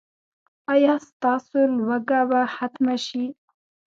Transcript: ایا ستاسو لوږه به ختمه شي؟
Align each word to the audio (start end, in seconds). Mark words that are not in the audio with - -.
ایا 0.73 0.93
ستاسو 1.09 1.59
لوږه 1.77 2.21
به 2.29 2.41
ختمه 2.55 2.95
شي؟ 3.05 3.25